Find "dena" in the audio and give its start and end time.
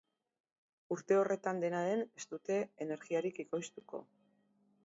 1.65-1.83